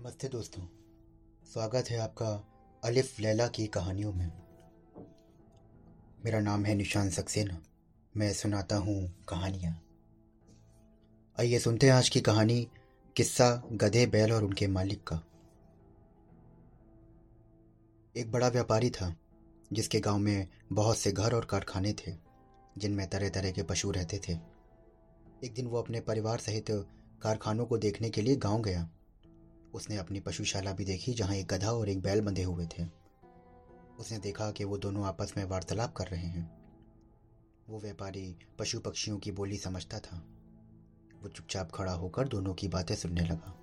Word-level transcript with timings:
नमस्ते 0.00 0.28
दोस्तों, 0.28 0.62
स्वागत 1.52 1.90
है 1.90 1.98
आपका 1.98 2.26
अलिफ 2.84 3.18
लैला 3.20 3.46
की 3.46 3.66
कहानियों 3.66 4.12
में। 4.12 4.30
मेरा 6.24 6.40
नाम 6.40 6.64
है 6.64 6.74
निशान 6.74 7.10
सक्सेना, 7.10 7.60
मैं 8.16 8.32
सुनाता 8.32 8.76
हूँ 8.76 9.24
कहानियाँ। 9.28 9.72
आइए 11.40 11.58
सुनते 11.58 11.86
हैं 11.86 11.94
आज 11.94 12.08
की 12.08 12.20
कहानी, 12.20 12.68
किस्सा 13.16 13.62
गधे 13.72 14.06
बैल 14.06 14.32
और 14.32 14.44
उनके 14.44 14.66
मालिक 14.66 15.02
का। 15.02 15.20
एक 18.16 18.30
बड़ा 18.32 18.48
व्यापारी 18.48 18.90
था, 18.90 19.14
जिसके 19.72 20.00
गाँव 20.00 20.18
में 20.18 20.48
बहुत 20.72 20.98
से 20.98 21.12
घर 21.12 21.34
और 21.34 21.44
कारखाने 21.44 21.92
थे, 21.92 22.12
जिनमें 22.78 23.08
तरह 23.08 23.28
तरह 23.28 23.50
के 23.50 23.62
पशु 23.62 23.90
रहते 23.90 24.20
थे। 24.28 24.32
एक 25.44 25.54
दिन 25.54 25.66
वो 25.66 25.78
अपने 25.78 26.00
परिवार 26.00 26.38
सहित 26.38 26.66
कारखानों 27.22 27.66
को 27.66 27.78
देखने 27.78 28.10
के 28.10 28.22
लिए 28.22 28.36
गाँव 28.36 28.62
गया। 28.62 28.88
उसने 29.74 29.96
अपनी 29.96 30.20
पशुशाला 30.20 30.72
भी 30.72 30.84
देखी 30.84 31.14
जहाँ 31.14 31.34
एक 31.34 31.46
गधा 31.46 31.72
और 31.72 31.88
एक 31.88 32.00
बैल 32.00 32.20
बंधे 32.20 32.42
हुए 32.42 32.66
थे। 32.66 32.84
उसने 33.98 34.18
देखा 34.18 34.50
कि 34.50 34.64
वो 34.64 34.78
दोनों 34.78 35.06
आपस 35.06 35.34
में 35.36 35.44
वार्तालाप 35.44 35.92
कर 35.92 36.06
रहे 36.06 36.26
हैं। 36.26 36.60
वो 37.68 37.80
व्यापारी 37.80 38.36
पशु 38.58 38.80
पक्षियों 38.80 39.18
की 39.18 39.32
बोली 39.32 39.56
समझता 39.56 39.98
था। 39.98 40.16
वो 41.22 41.28
चुपचाप 41.28 41.70
खड़ा 41.74 41.92
होकर 41.92 42.28
दोनों 42.28 42.54
की 42.54 42.68
बातें 42.68 42.94
सुनने 42.94 43.20
लगा। 43.20 43.56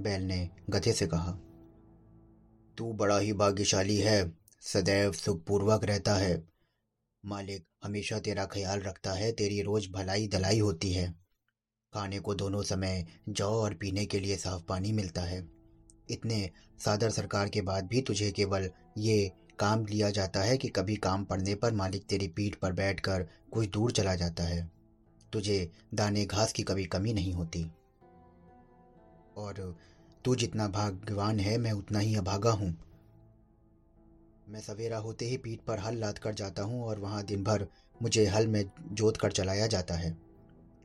बैल 0.00 0.22
ने 0.22 0.50
गधे 0.70 0.92
से 0.92 1.06
कहा, 1.06 1.32
तू 2.78 2.92
बड़ा 2.92 3.18
ही 3.18 3.32
भाग्यशाली 3.32 3.96
है, 3.96 4.32
सदैव 4.60 5.12
सुखपूर्वक 5.12 5.84
रहता 5.84 6.14
है। 6.14 6.48
मालिक 7.24 7.66
हमेशा 7.84 8.18
तेरा 8.18 8.46
ख्याल 8.46 8.80
रखता 8.80 9.12
है, 9.12 9.32
तेरी 9.32 9.62
रोज 9.62 9.90
भलाई 9.90 10.28
दलाई 10.28 10.58
होती 10.58 10.92
है। 10.92 11.27
खाने 11.94 12.18
को 12.18 12.34
दोनों 12.34 12.62
समय 12.62 13.06
जौ 13.28 13.48
और 13.48 13.74
पीने 13.74 14.06
के 14.06 14.20
लिए 14.20 14.36
साफ़ 14.36 14.62
पानी 14.68 14.92
मिलता 14.92 15.20
है। 15.20 15.48
इतने 16.10 16.50
सादर 16.78 17.10
सरकार 17.10 17.48
के 17.48 17.60
बाद 17.60 17.86
भी 17.86 18.02
तुझे 18.02 18.30
केवल 18.30 18.70
ये 18.98 19.32
काम 19.58 19.86
लिया 19.86 20.10
जाता 20.10 20.40
है 20.40 20.56
कि 20.56 20.68
कभी 20.68 20.96
काम 20.96 21.24
पड़ने 21.24 21.54
पर 21.54 21.72
मालिक 21.72 22.04
तेरी 22.04 22.28
पीठ 22.28 22.54
पर 22.54 22.72
बैठकर 22.72 23.26
कुछ 23.52 23.68
दूर 23.68 23.92
चला 23.92 24.14
जाता 24.14 24.44
है। 24.44 24.70
तुझे 25.32 25.70
दाने 25.94 26.24
घास 26.24 26.52
की 26.52 26.62
कभी 26.62 26.84
कमी 26.84 27.12
नहीं 27.12 27.32
होती। 27.32 27.70
और 29.36 29.76
तू 30.24 30.34
जितना 30.36 30.68
भाग्यवान 30.68 31.40
है, 31.40 31.58
मैं 31.58 31.72
उतना 31.72 31.98
ही 31.98 32.14
अभागा 32.14 32.50
हूँ। 32.50 32.76
मैं 34.48 34.60
सवेरा 34.60 34.98
होते 34.98 35.24
ही 35.24 35.36
पीठ 35.36 35.60
पर 35.60 35.78
हल 35.78 35.96
लाद 35.96 36.18
कर 36.18 36.34
जाता 36.34 36.62
हूँ 36.62 36.84
और 36.84 36.98
वहाँ 36.98 37.24
दिन 37.24 37.44
भर 37.44 37.66
मुझे 38.02 38.26
हल 38.26 38.46
में 38.46 38.64
जोत 38.92 39.16
कर 39.16 39.32
चलाया 39.32 39.66
जाता 39.66 39.94
है। 39.94 40.27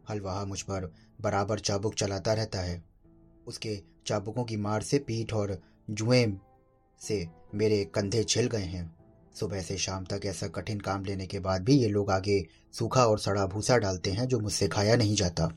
हलवाहा 0.09 0.45
मुझ 0.45 0.61
पर 0.61 0.91
बराबर 1.21 1.59
चाबुक 1.59 1.95
चलाता 1.95 2.33
रहता 2.33 2.59
है। 2.59 2.83
उसके 3.47 3.81
चाबुकों 4.07 4.43
की 4.43 4.57
मार 4.57 4.81
से 4.81 4.99
पीठ 4.99 5.33
और 5.33 5.57
जुएँ 5.89 6.25
से 7.01 7.25
मेरे 7.55 7.83
कंधे 7.85 8.23
छिल 8.23 8.47
गए 8.47 8.63
हैं। 8.63 8.91
सुबह 9.35 9.61
से 9.61 9.77
शाम 9.77 10.05
तक 10.05 10.25
ऐसा 10.25 10.47
कठिन 10.47 10.79
काम 10.79 11.05
लेने 11.05 11.27
के 11.27 11.39
बाद 11.39 11.63
भी 11.63 11.77
ये 11.77 11.87
लोग 11.89 12.11
आगे 12.11 12.45
सूखा 12.73 13.05
और 13.05 13.19
सड़ा 13.19 13.45
भूसा 13.45 13.77
डालते 13.77 14.11
हैं 14.11 14.27
जो 14.27 14.39
मुझसे 14.39 14.67
खाया 14.67 14.95
नहीं 14.95 15.15
जाता। 15.15 15.51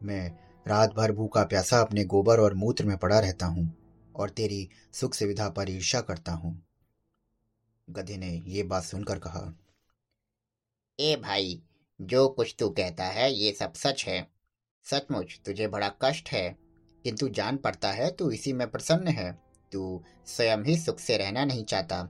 मैं 0.00 0.28
रात 0.66 0.94
भर 0.94 1.12
भूखा 1.12 1.44
प्यासा 1.44 1.80
अपने 1.80 2.04
गोबर 2.04 2.40
और 2.40 2.54
मूत्र 2.54 2.84
में 2.84 2.96
पड़ा 2.98 3.18
रहता 3.18 3.46
हूँ 3.46 3.72
और 4.16 4.30
तेरी 4.30 4.68
सुख 4.92 5.14
सुविधा 5.14 5.48
पर 5.48 5.70
ईर्षा 5.70 6.00
करता 6.00 6.32
हूँ। 6.32 6.60
गधे 7.88 8.16
ने 8.16 8.30
ये 8.46 8.62
बात 8.62 8.84
सुनकर 8.84 9.18
कहा, 9.18 9.52
ए 10.98 11.16
भाई 11.16 11.60
जो 12.00 12.28
कुछ 12.28 12.56
तू 12.58 12.68
कहता 12.68 13.04
है, 13.04 13.32
ये 13.32 13.52
सब 13.52 13.74
सच 13.74 14.04
है। 14.08 14.28
सचमुच, 14.84 15.40
तुझे 15.46 15.68
बड़ा 15.68 15.92
कष्ट 16.02 16.28
है। 16.28 16.56
किंतु 17.04 17.28
जान 17.28 17.56
पड़ता 17.56 17.92
है, 17.92 18.10
तू 18.10 18.30
इसी 18.30 18.52
में 18.52 18.70
प्रसन्न 18.70 19.08
है। 19.08 19.38
तू 19.72 20.02
स्वयं 20.26 20.58
ही 20.58 20.78
सुख 20.78 20.98
से 20.98 21.16
रहना 21.16 21.44
नहीं 21.44 21.64
चाहता। 21.64 22.02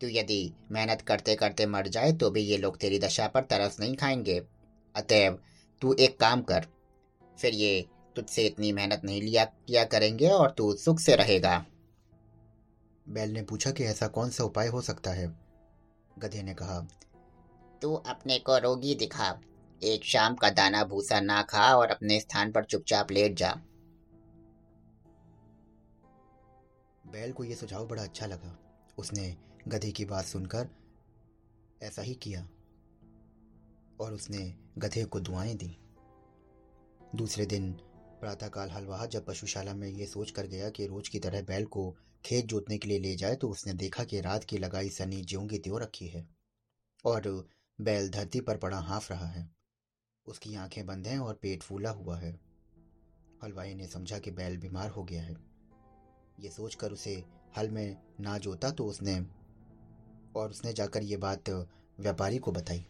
तू 0.00 0.06
यदि 0.06 0.52
मेहनत 0.72 1.02
करते 1.02 1.34
करते 1.34 1.66
मर 1.66 1.88
जाए 1.88 2.12
तो 2.12 2.30
भी 2.30 2.40
ये 2.40 2.56
लोग 2.56 2.78
तेरी 2.78 2.98
दशा 2.98 3.28
पर 3.28 3.42
तरस 3.42 3.80
नहीं 3.80 3.96
खाएँगे। 3.96 4.42
अतएव, 4.96 5.38
तू 5.80 5.94
एक 5.94 6.20
काम 6.20 6.42
कर। 6.42 6.66
फिर 7.38 7.54
ये 7.54 7.86
तुझसे 8.16 8.42
इतनी 8.42 8.72
मेहनत 8.72 9.00
नहीं 9.04 9.22
लिया, 9.22 9.44
किया 9.44 9.84
करेंगे 9.84 10.28
और 10.28 10.50
तू 10.50 10.76
सुख 10.76 11.00
से 11.00 11.16
रहेगा। 11.16 11.66
बैल 13.08 13.30
ने 13.30 13.42
पूछा 13.42 13.70
कि 13.70 13.84
ऐसा 13.84 14.08
कौन 14.08 14.30
सा 14.30 14.44
उपाय 14.44 14.66
हो 14.66 14.80
सकता 14.80 15.10
है? 15.10 15.38
गधे 16.18 16.42
ने 16.42 16.54
कहा 16.54 16.88
तू 17.82 17.94
अपने 17.94 18.38
को 18.38 18.58
रोगी 18.58 18.94
दिखा। 18.94 19.40
एक 19.82 20.04
शाम 20.04 20.34
का 20.34 20.50
दाना 20.50 20.84
भूसा 20.84 21.20
ना 21.20 21.42
खा 21.42 21.76
और 21.76 21.88
अपने 21.88 22.20
स्थान 22.20 22.52
पर 22.52 22.64
चुपचाप 22.64 23.10
लेट 23.10 23.34
जा। 23.34 23.52
बैल 27.06 27.32
को 27.32 27.44
यह 27.44 27.54
सुझाव 27.54 27.86
बड़ा 27.86 28.02
अच्छा 28.02 28.26
लगा। 28.26 28.58
उसने 28.98 29.36
गधे 29.68 29.90
की 29.90 30.04
बात 30.04 30.24
सुनकर 30.24 30.68
ऐसा 31.82 32.02
ही 32.02 32.14
किया। 32.14 32.48
और 34.00 34.12
उसने 34.12 34.56
गधे 34.78 35.04
को 35.04 35.20
दुआएँ 35.20 35.54
दी। 35.54 35.76
दूसरे 37.14 37.46
दिन 37.46 37.72
प्रातःकाल 38.20 38.70
हलवाहा 38.70 39.06
जब 39.06 39.26
पशुशाला 39.26 39.74
में 39.74 39.88
ये 39.88 40.06
सोच 40.06 40.30
कर 40.30 40.46
गया 40.46 40.70
कि 40.70 40.86
रोज 40.86 41.08
की 41.08 41.18
तरह 41.18 41.42
बैल 41.42 41.64
को 41.64 41.96
खेत 42.24 42.46
जोतने 42.46 42.78
के 42.78 42.88
लिए 42.88 42.98
ले 42.98 43.16
जाए 43.16 43.36
तो 43.36 43.48
उसने 43.48 43.72
देखा 43.72 44.04
कि 44.04 44.20
रात 44.20 44.44
की 44.44 44.58
लगाई 44.58 44.88
सनी 44.88 45.22
ज्यों 45.22 45.48
त्यों 45.48 45.80
रखी 45.80 46.06
है। 46.06 46.28
और 47.04 47.48
बैल 47.80 48.10
धरती 48.10 48.40
पर 48.40 48.56
पड़ा 48.56 48.78
हाँफ 48.78 49.12
रहा 49.12 49.26
है। 49.26 49.50
उसकी 50.26 50.54
आँखें 50.54 50.86
बंद 50.86 51.06
हैं 51.06 51.18
और 51.18 51.34
पेट 51.34 51.62
फूला 51.62 51.90
हुआ 51.90 52.18
है। 52.18 52.40
हलवाई 53.44 53.74
ने 53.74 53.86
समझा 53.86 54.18
कि 54.18 54.30
बैल 54.30 54.58
बीमार 54.58 54.90
हो 54.90 55.04
गया 55.04 55.22
है। 55.22 55.36
ये 56.40 56.50
सोचकर 56.50 56.92
उसे 56.92 57.24
हल 57.56 57.70
में 57.70 57.96
ना 58.20 58.38
जोता 58.38 58.70
तो 58.70 58.84
उसने 58.84 59.26
और 60.36 60.50
उसने 60.50 60.72
जाकर 60.72 61.02
ये 61.02 61.16
बात 61.16 61.50
व्यापारी 62.00 62.38
को 62.38 62.52
बताई। 62.52 62.86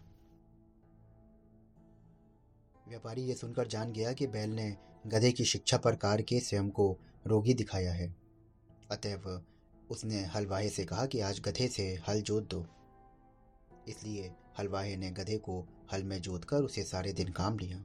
व्यापारी 2.88 3.22
ये 3.22 3.34
सुनकर 3.34 3.66
जान 3.66 3.92
गया 3.92 4.12
कि 4.12 4.26
बैल 4.26 4.50
ने 4.50 4.76
गधे 5.06 5.32
की 5.32 5.44
शिक्षा 5.44 5.78
पर 5.78 5.96
कार 5.96 6.22
के 6.22 6.40
स्वयं 6.40 6.70
को 6.70 6.96
रोगी 7.26 7.54
दिखाया 7.54 7.92
है। 7.92 8.16
अतएव 8.90 9.44
उसने 9.90 10.24
हलवाहे 10.24 10.68
से 10.68 10.84
कहा 10.84 11.06
कि 11.06 11.20
आज 11.20 11.40
गधे 11.40 11.68
से 11.68 12.02
हल 12.08 12.22
जोत 12.22 12.50
दो। 12.50 12.66
इसलिए 13.88 14.34
हलवाहे 14.60 14.96
ने 14.96 15.10
गधे 15.10 15.36
को 15.36 15.66
हल 15.92 16.02
में 16.02 16.20
जोत 16.20 16.44
कर 16.44 16.62
उसे 16.62 16.82
सारे 16.82 17.12
दिन 17.12 17.28
काम 17.28 17.58
लिया। 17.58 17.84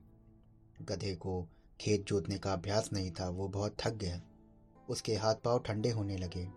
गधे 0.81 1.15
को 1.15 1.47
खेत 1.81 2.05
जोतने 2.05 2.37
का 2.37 2.53
अभ्यास 2.53 2.89
नहीं 2.93 3.11
था, 3.11 3.29
वो 3.29 3.47
बहुत 3.47 3.77
थक 3.79 3.93
गया। 3.93 4.21
उसके 4.89 5.15
हाथ 5.15 5.35
पाँव 5.35 5.59
ठंडे 5.59 5.89
होने 5.89 6.17
लगे। 6.17 6.47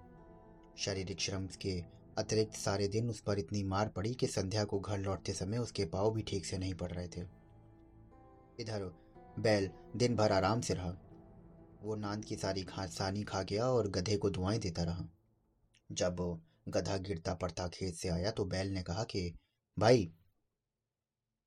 शारीरिक 0.78 1.20
श्रम 1.20 1.46
के 1.46 1.84
अतिरिक्त 2.18 2.54
सारे 2.54 2.88
दिन 2.88 3.10
उस 3.10 3.20
पर 3.20 3.38
इतनी 3.38 3.62
मार 3.62 3.88
पड़ी 3.88 4.14
कि 4.14 4.26
संध्या 4.26 4.64
को 4.64 4.80
घर 4.80 4.98
लौटते 4.98 5.32
समय 5.32 5.58
उसके 5.58 5.84
पाँव 5.84 6.14
भी 6.14 6.22
ठीक 6.22 6.46
से 6.46 6.58
नहीं 6.58 6.74
पड़ 6.74 6.92
रहे 6.92 7.08
थे। 7.08 7.20
इधर 8.60 8.94
बैल 9.38 9.70
दिन 9.96 10.16
भर 10.16 10.32
आराम 10.32 10.60
से 10.60 10.74
रहा। 10.74 10.96
वो 11.82 11.96
नांद 11.96 12.24
की 12.24 12.36
सारी 12.36 12.66
सानी 12.78 13.22
खा 13.22 13.42
गया 13.42 13.66
और 13.66 13.88
गधे 13.88 14.16
को 14.16 14.30
दुआएँ 14.30 14.58
देता 14.58 14.82
रहा। 14.82 15.08
जब 15.92 16.40
गधा 16.68 16.96
गिरता 16.96 17.34
पड़ता 17.34 17.68
खेत 17.68 17.94
से 17.94 18.08
आया 18.08 18.30
तो 18.30 18.44
बैल 18.44 18.68
ने 18.68 18.82
कहा 18.82 19.04
कि 19.04 19.38
भाई। 19.78 20.12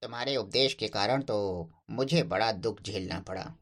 तुम्हारे 0.01 0.35
उपदेश 0.35 0.73
के 0.73 0.87
कारण 0.87 1.21
तो 1.21 1.69
मुझे 1.89 2.23
बड़ा 2.23 2.51
दुख 2.51 2.81
झेलना 2.81 3.19
पड़ा। 3.19 3.57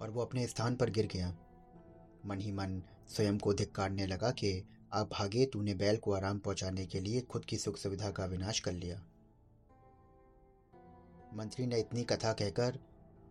और 0.00 0.10
वो 0.10 0.22
अपने 0.22 0.46
स्थान 0.46 0.76
पर 0.76 0.90
गिर 0.90 1.06
गया। 1.06 1.38
मन 2.26 2.40
ही 2.40 2.52
मन 2.52 2.82
स्वयं 3.08 3.38
को 3.38 3.54
धिक्कारने 3.54 4.06
लगा 4.06 4.30
कि 4.30 4.64
आप 4.92 5.10
भागे 5.12 5.46
तूने 5.46 5.74
बैल 5.74 5.96
को 5.96 6.12
आराम 6.12 6.38
पहुँचाने 6.38 6.86
के 6.86 7.00
लिए 7.00 7.20
खुद 7.20 7.44
की 7.44 7.58
सुख 7.58 7.76
सुविधा 7.76 8.10
का 8.10 8.24
विनाश 8.24 8.60
कर 8.60 8.72
लिया। 8.72 9.06
मंत्री 11.34 11.66
ने 11.66 11.80
इतनी 11.80 12.04
कथा 12.04 12.32
कहकर 12.32 12.78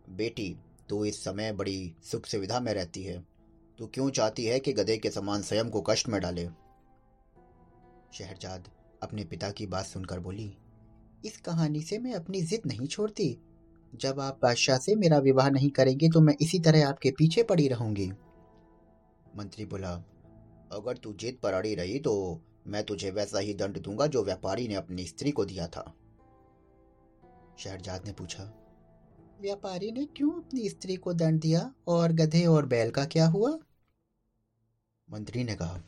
बेटी 0.08 0.56
तू 0.88 1.04
इस 1.04 1.24
समय 1.24 1.52
बड़ी 1.52 1.96
सुख 2.02 2.26
सुविधा 2.26 2.60
में 2.60 2.74
रहती 2.74 3.02
है। 3.02 3.26
तू 3.78 3.86
क्यों 3.86 4.10
चाहती 4.10 4.44
है 4.44 4.60
कि 4.60 4.72
गधे 4.72 4.98
के 4.98 5.10
समान 5.10 5.42
स्वयं 5.42 5.70
को 5.70 5.82
कष्ट 5.82 6.08
में 6.08 6.20
डाले? 6.20 6.67
शहरजाद 8.12 8.68
अपने 9.02 9.24
पिता 9.24 9.50
की 9.50 9.66
बात 9.66 9.86
सुनकर 9.86 10.20
बोली, 10.20 10.52
इस 11.24 11.36
कहानी 11.40 11.82
से 11.82 11.98
मैं 11.98 12.14
अपनी 12.14 12.40
जिद 12.42 12.62
नहीं 12.66 12.86
छोड़ती। 12.86 13.36
जब 13.92 14.20
आप 14.20 14.38
बादशाह 14.42 14.78
से 14.78 14.94
मेरा 14.94 15.18
विवाह 15.18 15.48
नहीं 15.50 15.70
करेंगे 15.70 16.08
तो 16.08 16.20
मैं 16.20 16.34
इसी 16.40 16.58
तरह 16.58 16.88
आपके 16.88 17.10
पीछे 17.10 17.42
पड़ी 17.42 17.68
रहूँगी। 17.68 18.10
मंत्री 19.36 19.64
बोला, 19.64 19.92
अगर 20.72 20.96
तू 20.96 21.12
जिद 21.12 21.38
पर 21.42 21.52
अड़ी 21.52 21.74
रही 21.74 21.98
तो 22.00 22.14
मैं 22.66 22.82
तुझे 22.84 23.10
वैसा 23.10 23.38
ही 23.38 23.54
दंड 23.54 23.78
दूँगा 23.82 24.06
जो 24.06 24.24
व्यापारी 24.24 24.66
ने 24.68 24.74
अपनी 24.74 25.04
स्त्री 25.06 25.30
को 25.30 25.44
दिया 25.44 25.66
था। 25.66 25.92
शहरजाद 27.58 28.06
ने 28.06 28.12
पूछा, 28.12 28.44
व्यापारी 29.40 29.90
ने 29.92 30.04
क्यों 30.06 30.30
अपनी 30.32 30.68
स्त्री 30.68 30.96
को 30.96 31.12
दंड 31.14 31.40
दिया 31.40 31.70
और 31.88 32.12
गधे 32.12 32.44
और 32.46 32.66
बैल 32.66 32.90
का 32.90 33.04
क्या 33.06 33.26
हुआ? 33.26 33.58
मंत्री 35.08 35.44
ने 35.44 35.54
कहा 35.54 35.82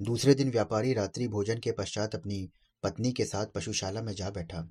दूसरे 0.00 0.34
दिन 0.34 0.50
व्यापारी 0.50 0.92
रात्रि 0.94 1.26
भोजन 1.28 1.58
के 1.58 1.72
पश्चात 1.72 2.14
अपनी 2.14 2.48
पत्नी 2.82 3.10
के 3.12 3.24
साथ 3.24 3.46
पशुशाला 3.46 4.02
में 4.02 4.12
जा 4.12 4.28
बैठा 4.30 4.62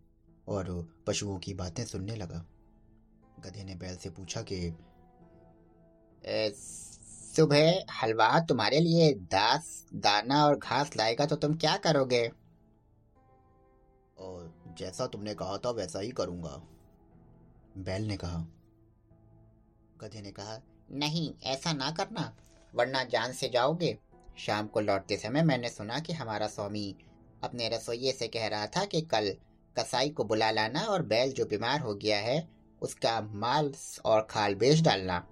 और 0.47 0.69
पशुओं 1.07 1.37
की 1.37 1.53
बातें 1.53 1.83
सुनने 1.85 2.15
लगा। 2.15 2.45
गधे 3.39 3.63
ने 3.63 3.75
बैल 3.75 3.95
से 3.95 4.09
पूछा 4.09 4.41
कि 4.41 4.73
सुबह 6.55 7.83
हलवा 7.93 8.39
तुम्हारे 8.39 8.79
लिए 8.79 9.13
दास, 9.31 9.85
दाना 9.95 10.43
और 10.45 10.57
घास 10.57 10.95
लाएगा 10.97 11.25
तो 11.25 11.35
तुम 11.35 11.55
क्या 11.55 11.75
करोगे? 11.77 12.25
और 14.17 14.53
जैसा 14.77 15.07
तुमने 15.07 15.33
कहा 15.33 15.57
था 15.57 15.71
वैसा 15.71 15.99
ही 15.99 16.11
करूँगा, 16.11 16.61
बैल 17.77 18.07
ने 18.07 18.17
कहा। 18.17 18.45
गधे 20.01 20.21
ने 20.21 20.31
कहा, 20.31 20.59
नहीं, 20.91 21.31
ऐसा 21.45 21.73
ना 21.73 21.91
करना, 21.91 22.31
वरना 22.73 23.03
जान 23.05 23.31
से 23.33 23.49
जाओगे। 23.49 23.97
शाम 24.37 24.67
को 24.67 24.79
लौटते 24.79 25.17
समय 25.17 25.43
मैंने 25.43 25.69
सुना 25.69 25.99
कि 25.99 26.13
हमारा 26.13 26.47
स्वामी 26.47 26.95
अपने 27.43 27.69
रसोइये 27.69 28.11
से 28.11 28.27
कह 28.27 28.47
रहा 28.47 28.67
था 28.67 28.85
कि 28.85 29.01
कल 29.01 29.31
कसाई 29.75 30.09
को 30.09 30.23
बुला 30.23 30.51
लाना 30.51 30.81
और 30.81 31.01
बैल 31.05 31.31
जो 31.31 31.45
बीमार 31.45 31.79
हो 31.79 31.93
गया 31.95 32.19
है, 32.19 32.47
उसका 32.81 33.19
माल 33.21 33.71
और 34.05 34.27
खाल 34.29 34.55
बेच 34.55 34.81
डालना। 34.81 35.25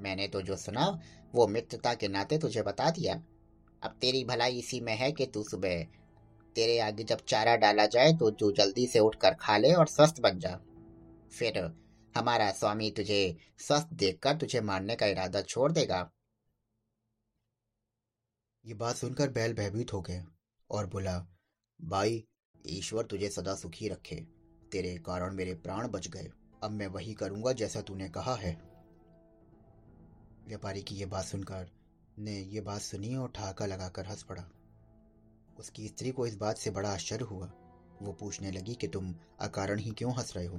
मैंने 0.00 0.28
तो 0.28 0.42
जो 0.42 0.56
सुना, 0.56 0.86
वो 1.34 1.46
मित्रता 1.46 1.94
के 1.94 2.08
नाते 2.08 2.38
तुझे 2.38 2.62
बता 2.62 2.90
दिया। 2.90 3.14
अब 3.82 3.96
तेरी 4.00 4.24
भलाई 4.24 4.58
इसी 4.58 4.80
में 4.80 4.94
है 4.96 5.10
कि 5.12 5.26
तू 5.26 5.42
सुबह 5.42 5.82
तेरे 6.56 6.78
आगे 6.78 7.04
जब 7.04 7.18
चारा 7.28 7.56
डाला 7.56 7.86
जाए 7.86 8.12
तो 8.12 8.30
तू 8.30 8.50
जल्दी 8.52 8.86
से 8.86 8.98
उठकर 8.98 9.34
खा 9.34 9.56
ले 9.56 9.72
और 9.72 9.86
स्वस्थ 9.86 10.20
बन 10.20 10.38
जा। 10.38 10.58
फिर 11.32 11.58
हमारा 12.14 12.50
स्वामी 12.50 12.90
तुझे 12.90 13.36
स्वस्थ 13.58 13.92
देखकर 13.94 14.36
तुझे 14.36 14.60
मारने 14.60 14.96
का 14.96 15.06
इरादा 15.06 15.42
छोड़ 15.42 15.70
देगा। 15.72 16.08
ये 18.66 18.74
बात 18.74 18.96
सुनकर 18.96 19.30
बैल 19.30 19.54
भयभीत 19.54 19.92
हो 19.92 20.00
गए 20.00 20.24
और 20.70 20.86
बोला, 20.86 21.26
भाई, 21.80 22.24
ईश्वर 22.66 23.04
तुझे 23.04 23.28
सदा 23.28 23.54
सुखी 23.54 23.88
रखे। 23.88 24.16
तेरे 24.72 24.98
कारण 24.98 25.34
मेरे 25.34 25.54
प्राण 25.54 25.88
बच 25.88 26.08
गए। 26.08 26.30
अब 26.62 26.70
मैं 26.70 26.86
वही 26.86 27.14
करूँगा 27.14 27.52
जैसा 27.52 27.80
तूने 27.80 28.08
कहा 28.08 28.34
है। 28.34 28.62
व्यापारी 30.46 30.82
की 30.82 30.94
यह 30.94 31.06
बात 31.06 31.24
सुनकर 31.24 31.70
ने 32.18 32.40
यह 32.40 32.62
बात 32.62 32.80
सुनी 32.80 33.16
और 33.16 33.32
ठहाका 33.34 33.66
लगाकर 33.66 34.06
हंस 34.06 34.22
पड़ा। 34.22 34.44
उसकी 35.58 35.88
स्त्री 35.88 36.10
को 36.10 36.26
इस 36.26 36.36
बात 36.36 36.56
से 36.56 36.70
बड़ा 36.70 36.92
आश्चर्य 36.92 37.24
हुआ। 37.24 37.52
वो 38.02 38.12
पूछने 38.12 38.50
लगी 38.50 38.74
कि 38.74 38.88
तुम 38.88 39.14
अकारण 39.40 39.78
ही 39.78 39.90
क्यों 39.90 40.14
हंस 40.14 40.36
रहे 40.36 40.46
हो? 40.46 40.56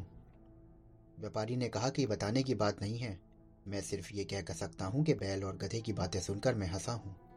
व्यापारी 1.20 1.56
ने 1.56 1.70
कहा 1.70 1.90
कि 1.90 2.08
बताने 2.08 2.44
की 2.44 2.56
बात 2.56 2.82
नहीं 2.82 2.98
है। 2.98 3.22
मैं 3.68 3.82
सिर्फ़ 3.82 4.14
ये 4.14 4.24
कह 4.24 4.42
कर 4.42 4.54
सकता 4.54 4.86
हूँ 4.86 5.06
कि 5.06 5.14
बैल 5.14 5.44
और 5.44 5.58
गधे 5.58 5.82
की 5.82 5.94
बातें 5.94 6.20
सुनकर 6.20 6.56
मैं 6.56 6.68
हंसा 6.68 6.92
हूँ। 6.92 7.31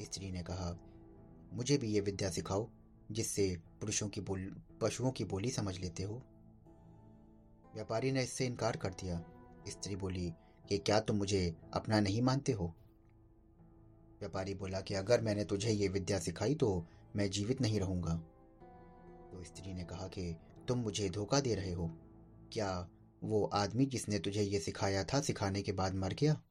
स्त्री 0.00 0.30
ने 0.30 0.42
कहा, 0.42 0.78
मुझे 1.52 1.76
भी 1.76 1.92
ये 1.92 2.00
विद्या 2.00 2.30
सिखाओ, 2.30 2.70
जिससे 3.10 3.56
पुरुषों 3.80 4.08
की 4.08 4.20
बोल, 4.20 4.62
पशुओं 4.80 5.10
की 5.10 5.24
बोली 5.24 5.50
समझ 5.50 5.78
लेते 5.78 6.02
हो। 6.02 6.22
व्यापारी 7.74 8.12
ने 8.12 8.22
इससे 8.22 8.46
इनकार 8.46 8.76
कर 8.76 8.90
दिया। 8.90 9.24
स्त्री 9.68 9.96
बोली, 9.96 10.32
कि 10.68 10.78
क्या 10.78 11.00
तुम 11.00 11.16
मुझे 11.16 11.56
अपना 11.74 12.00
नहीं 12.00 12.22
मानते 12.22 12.52
हो? 12.52 12.74
व्यापारी 14.20 14.54
बोला 14.54 14.80
कि, 14.80 14.94
अगर 14.94 15.20
मैंने 15.20 15.44
तुझे 15.44 15.70
ये 15.70 15.88
विद्या 15.88 16.18
सिखाई 16.18 16.54
तो 16.54 16.86
मैं 17.16 17.30
जीवित 17.30 17.60
नहीं 17.60 17.80
रहूँगा। 17.80 18.16
तो 19.32 19.44
स्त्री 19.44 19.74
ने 19.74 19.84
कहा 19.84 20.08
कि, 20.08 20.36
तुम 20.68 20.78
मुझे 20.78 21.10
धोखा 21.10 21.40
दे 21.40 21.54
रहे 21.54 21.72
हो। 21.72 21.90
क्या 22.52 22.88
वो 23.22 23.44
आदमी 23.44 23.86
जिसने 23.86 24.18
तुझे 24.18 24.42
ये 24.42 24.60
सिखाया 24.60 25.04
था, 25.04 25.20
सिखाने 25.20 25.62
के 25.62 25.72
बाद 25.72 25.94
मर 25.94 26.12
गया? 26.12 26.42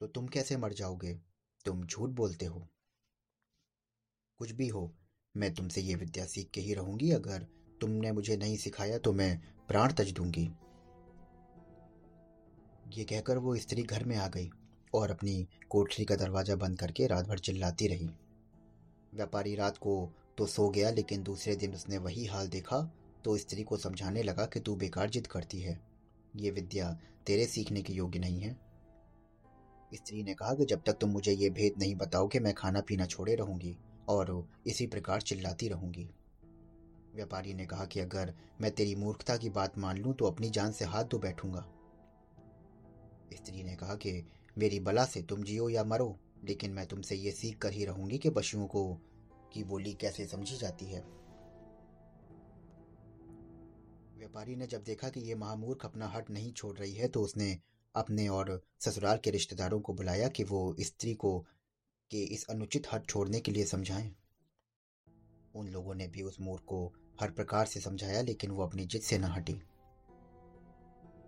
तो 0.00 0.06
तुम 0.06 0.26
कैसे 0.26 0.56
मर 0.56 0.72
जाओगे? 0.72 1.27
तुम 1.66 1.84
झूठ 1.84 2.10
बोलते 2.10 2.46
हो। 2.46 2.66
कुछ 4.40 4.52
भी 4.52 4.68
हो, 4.68 4.90
मैं 5.34 5.52
तुमसे 5.54 5.80
ये 5.80 5.94
विद्या 5.94 6.24
सीख 6.26 6.50
के 6.50 6.60
ही 6.60 6.74
रहूँगी। 6.74 7.10
अगर 7.12 7.46
तुमने 7.80 8.12
मुझे 8.12 8.36
नहीं 8.36 8.56
सिखाया 8.56 8.98
तो 8.98 9.12
मैं 9.12 9.38
प्राण 9.68 9.92
तज 9.92 10.12
दूँगी। 10.12 10.48
ये 12.96 13.04
कहकर 13.04 13.38
वो 13.38 13.56
स्त्री 13.56 13.82
घर 13.82 14.04
में 14.04 14.16
आ 14.16 14.28
गई 14.28 14.48
और 14.92 15.10
अपनी 15.10 15.46
कोठरी 15.70 16.04
का 16.04 16.16
दरवाज़ा 16.16 16.54
बंद 16.56 16.78
करके 16.78 17.06
रात 17.06 17.26
भर 17.28 17.38
चिल्लाती 17.38 17.88
रही। 17.88 18.08
व्यापारी 19.14 19.54
रात 19.54 19.78
को 19.78 20.12
तो 20.38 20.46
सो 20.46 20.68
गया, 20.68 20.90
लेकिन 20.90 21.22
दूसरे 21.22 21.56
दिन 21.56 21.74
उसने 21.74 21.98
वही 21.98 22.24
हाल 22.26 22.48
देखा 22.48 22.80
तो 23.24 23.36
स्त्री 23.36 23.62
को 23.62 23.76
समझाने 23.76 24.22
लगा 24.22 24.46
कि 24.46 24.60
तू 24.60 24.74
बेकार 24.76 25.10
जिद 25.10 25.26
करती 25.26 25.60
है। 25.60 25.78
ये 26.36 26.50
विद्या 26.50 26.92
तेरे 27.26 27.46
सीखने 27.46 27.82
के 27.82 27.92
योग्य 27.92 28.18
नहीं 28.18 28.40
है। 28.40 28.56
स्त्री 29.94 30.22
ने 30.22 30.34
कहा 30.34 30.54
कि 30.54 30.64
जब 30.64 30.82
तक 30.86 30.92
तुम 30.92 31.10
मुझे 31.10 31.32
ये 31.32 31.50
भेद 31.50 31.74
नहीं 31.78 31.94
बताओगे, 31.94 32.40
मैं 32.40 32.54
खाना 32.54 32.80
पीना 32.80 33.06
छोड़े 33.06 33.34
रहूँगी 33.34 33.76
और 34.08 34.48
इसी 34.66 34.86
प्रकार 34.86 35.20
चिल्लाती 35.20 35.68
रहूँगी। 35.68 36.08
व्यापारी 37.14 37.54
ने 37.54 37.66
कहा 37.66 37.84
कि 37.84 38.00
अगर 38.00 38.32
मैं 38.60 38.70
तेरी 38.70 38.94
मूर्खता 38.94 39.36
की 39.36 39.50
बात 39.50 39.78
मान 39.78 39.98
लूँ 39.98 40.14
तो 40.14 40.26
अपनी 40.26 40.50
जान 40.50 40.72
से 40.72 40.84
हाथ 40.84 41.04
धो 41.04 41.18
बैठूँगा। 41.18 41.64
स्त्री 43.34 43.62
ने 43.62 43.74
कहा 43.76 43.94
कि 43.94 44.22
मेरी 44.58 44.80
बला 44.80 45.04
से 45.04 45.22
तुम 45.22 45.42
जियो 45.42 45.68
या 45.68 45.84
मरो, 45.84 46.16
लेकिन 46.44 46.70
मैं 46.70 46.86
तुमसे 46.86 47.16
ये 47.16 47.30
सीख 47.30 47.58
कर 47.58 47.72
ही 47.72 47.84
रहूँगी 47.84 48.18
कि 48.18 48.30
पशुओं 48.30 48.66
को, 48.66 48.94
की 49.52 49.64
बोली 49.64 49.92
कैसे 49.94 50.26
समझी 50.26 50.56
जाती 50.56 50.86
है। 50.86 51.00
व्यापारी 54.18 54.56
ने 54.56 54.66
जब 54.66 54.82
देखा 54.82 55.08
कि 55.08 55.20
ये 55.20 55.34
महामूर्ख 55.34 55.84
अपना 55.84 56.06
हट 56.08 56.30
नहीं 56.30 56.52
छोड़ 56.52 56.76
रही 56.76 56.94
है 56.94 57.08
तो 57.08 57.22
उसने 57.22 57.58
अपने 57.94 58.28
और 58.28 58.62
ससुराल 58.80 59.18
के 59.18 59.30
रिश्तेदारों 59.30 59.80
को 59.80 59.94
बुलाया 59.94 60.28
कि 60.28 60.44
वो 60.44 60.76
स्त्री 60.80 61.14
को, 61.14 61.46
के 62.10 62.22
इस 62.22 62.46
अनुचित 62.50 62.86
हट 62.92 63.06
छोड़ने 63.06 63.40
के 63.40 63.52
लिए 63.52 63.64
समझाएँ। 63.64 64.14
उन 65.54 65.68
लोगों 65.68 65.94
ने 65.94 66.08
भी 66.08 66.22
उस 66.22 66.40
मूर्ख 66.40 66.62
को 66.62 66.92
हर 67.20 67.30
प्रकार 67.30 67.66
से 67.66 67.80
समझाया, 67.80 68.22
लेकिन 68.22 68.50
वो 68.50 68.66
अपनी 68.66 68.84
जिद 68.84 69.02
से 69.02 69.18
न 69.18 69.24
हटी। 69.24 69.62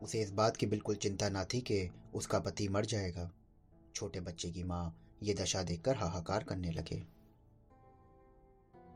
उसे 0.03 0.21
इस 0.21 0.31
बात 0.31 0.57
की 0.57 0.67
बिल्कुल 0.67 0.95
चिंता 0.95 1.29
न 1.29 1.45
थी 1.45 1.61
कि 1.61 1.91
उसका 2.15 2.39
पति 2.39 2.69
मर 2.69 2.85
जाएगा। 2.85 3.31
छोटे 3.95 4.21
बच्चे 4.21 4.51
की 4.51 4.63
माँ 4.63 5.15
ये 5.23 5.35
दशा 5.35 5.63
देखकर 5.63 5.97
हाहाकार 5.97 6.45
करने 6.45 6.71
लगे। 6.71 7.07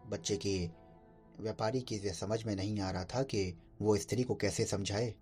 बच्चे 0.06 0.36
की 0.36 0.70
व्यापारी 1.40 1.80
की 1.80 1.98
समझ 1.98 2.44
में 2.44 2.56
नहीं 2.56 2.80
आ 2.80 2.90
रहा 2.90 3.04
था 3.04 3.22
कि 3.22 3.58
वो 3.82 3.96
स्त्री 3.96 4.22
को 4.22 4.34
कैसे 4.34 4.64
समझाए 4.64 5.14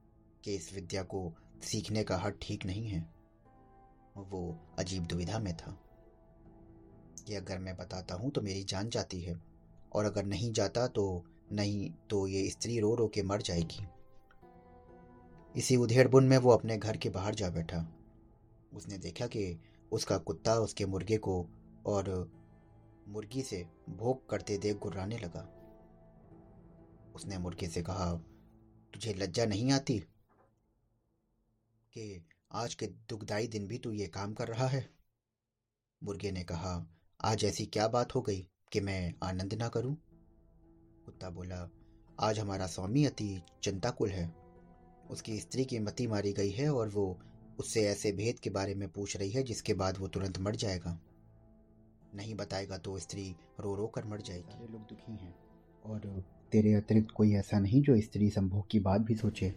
कि 0.44 0.54
इस 0.54 0.72
विद्या 0.72 1.02
को 1.02 1.32
सीखने 1.64 2.04
का 2.04 2.16
हट 2.16 2.36
ठीक 2.42 2.66
नहीं 2.66 2.88
है। 2.88 3.14
वो 4.16 4.60
अजीब 4.78 5.06
दुविधा 5.06 5.38
में 5.38 5.56
था। 5.56 5.78
कि 7.26 7.34
अगर 7.34 7.58
मैं 7.58 7.76
बताता 7.76 8.14
हूँ 8.14 8.30
तो 8.30 8.40
मेरी 8.40 8.64
जान 8.64 8.88
जाती 8.88 9.20
है। 9.20 9.42
और 9.92 10.04
अगर 10.04 10.24
नहीं 10.24 10.52
जाता 10.52 10.86
तो 10.86 11.24
नहीं 11.52 11.92
तो 12.10 12.26
ये 12.26 12.50
स्त्री 12.50 12.80
रो 12.80 12.94
रो 12.94 13.08
के 13.08 13.22
मर 13.22 13.42
जाएगी। 13.42 13.86
इसी 15.56 15.76
उधेड़ 15.76 16.08
बुन 16.08 16.24
में 16.24 16.38
वो 16.38 16.50
अपने 16.50 16.78
घर 16.78 16.96
के 16.96 17.10
बाहर 17.10 17.34
जा 17.34 17.50
बैठा। 17.50 17.94
उसने 18.74 18.98
देखा 18.98 19.26
कि 19.26 19.60
उसका 19.92 20.18
कुत्ता 20.18 20.54
उसके 20.54 20.86
मुर्गे 20.86 21.16
को 21.16 21.46
और 21.86 22.32
मुर्गी 23.08 23.42
से 23.42 23.66
भोग 23.90 24.28
करते 24.28 24.58
देख 24.58 24.78
गुर्राने 24.78 25.18
लगा। 25.18 25.48
उसने 27.14 27.38
मुर्गे 27.38 27.66
से 27.66 27.82
कहा, 27.82 28.14
तुझे 28.94 29.14
लज्जा 29.14 29.44
नहीं 29.44 29.72
आती? 29.72 30.04
कि 31.94 32.26
आज 32.52 32.74
के 32.74 32.86
दुखदाई 32.86 33.46
दिन 33.46 33.66
भी 33.66 33.78
तू 33.78 33.92
ये 33.92 34.06
काम 34.06 34.32
कर 34.32 34.48
रहा 34.48 34.66
है? 34.66 34.90
मुर्गे 36.02 36.30
ने 36.30 36.44
कहा, 36.44 36.86
आज 37.24 37.44
ऐसी 37.44 37.66
क्या 37.66 37.88
बात 37.88 38.14
हो 38.14 38.22
गई 38.22 38.46
कि 38.72 38.80
मैं 38.80 39.14
आनंद 39.22 39.54
ना 39.54 39.68
करूँ? 39.68 39.96
कुत्ता 41.04 41.30
बोला, 41.30 41.70
आज 42.20 42.38
हमारा 42.38 42.66
स्वामी 42.66 43.04
अति 43.04 43.42
चिंताकुल 43.62 44.10
है। 44.10 44.34
उसकी 45.10 45.38
स्त्री 45.40 45.64
की 45.64 45.78
मती 45.78 46.06
मारी 46.06 46.32
गई 46.32 46.50
है 46.50 46.70
और 46.70 46.88
वो 46.88 47.18
उससे 47.58 47.82
ऐसे 47.82 48.12
भेद 48.12 48.38
के 48.38 48.50
बारे 48.50 48.74
में 48.74 48.88
पूछ 48.88 49.16
रही 49.16 49.30
है 49.30 49.42
जिसके 49.42 49.74
बाद 49.74 49.98
वो 49.98 50.08
तुरंत 50.08 50.38
मर 50.38 50.56
जाएगा। 50.56 51.00
नहीं 52.14 52.34
बताएगा 52.34 52.78
तो 52.78 52.98
स्त्री 52.98 53.36
रो 53.60 53.74
रो 53.74 53.86
कर 53.86 54.04
मर 54.04 54.20
जाएगी। 54.20 54.52
सारे 54.52 54.72
लोग 54.72 54.80
दुखी 54.80 55.12
हैं 55.12 55.34
और 55.84 56.24
तेरे 56.52 56.74
अतिरिक्त 56.74 57.10
कोई 57.10 57.34
ऐसा 57.34 57.58
नहीं 57.58 57.82
जो 57.82 58.00
स्त्री 58.00 58.30
संभोग 58.30 58.70
की 58.70 58.80
बात 58.80 59.00
भी 59.00 59.14
सोचे। 59.14 59.54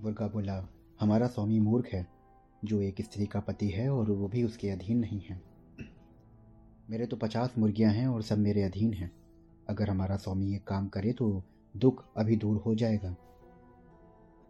मुर्गा 0.00 0.28
बोला 0.28 0.68
हमारा 1.00 1.26
स्वामी 1.26 1.58
मूर्ख 1.60 1.86
है, 1.86 2.06
जो 2.64 2.80
एक 2.82 3.00
स्त्री 3.00 3.26
का 3.26 3.40
पति 3.40 3.68
है 3.68 3.88
और 3.90 4.10
वो 4.10 4.28
भी 4.28 4.42
उसके 4.42 4.70
अधीन 4.70 4.98
नहीं 4.98 5.20
है। 5.20 5.40
मेरे 6.90 7.06
तो 7.06 7.16
पचास 7.16 7.54
मुर्गियाँ 7.58 7.92
हैं 7.92 8.06
और 8.06 8.22
सब 8.22 8.38
मेरे 8.38 8.62
अधीन 8.62 8.92
हैं। 8.92 9.10
अगर 9.68 9.90
हमारा 9.90 10.16
स्वामी 10.16 10.46
ये 10.46 10.58
काम 10.58 10.88
करे 10.88 11.12
तो 11.12 11.42
दुख 11.74 12.04
अभी 12.16 12.36
दूर 12.36 12.56
हो 12.56 12.74
जाएगा। 12.74 13.14